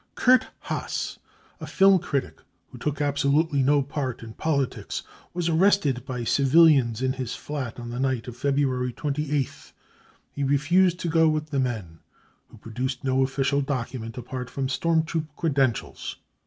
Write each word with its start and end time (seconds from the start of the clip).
Kurt 0.15 0.47
Haas, 0.61 1.19
a 1.59 1.67
film 1.67 1.99
critic 1.99 2.41
who 2.71 2.79
took 2.79 2.99
absolutely 3.01 3.61
no 3.61 3.83
part 3.83 4.23
in 4.23 4.33
politics, 4.33 5.03
was 5.31 5.47
arrested 5.47 6.03
by 6.07 6.23
civilians 6.23 7.03
in 7.03 7.13
his 7.13 7.35
flat 7.35 7.79
on 7.79 7.91
the 7.91 7.99
night 7.99 8.27
of 8.27 8.35
February 8.35 8.93
28th. 8.93 9.73
He 10.31 10.43
refused 10.43 10.99
to 11.01 11.07
go 11.07 11.29
with 11.29 11.51
the 11.51 11.59
men, 11.59 11.99
who 12.47 12.57
produced 12.57 13.03
no 13.03 13.21
official 13.21 13.61
document 13.61 14.17
apart 14.17 14.49
from 14.49 14.69
storm 14.69 15.03
troop 15.03 15.27
credentials. 15.35 16.15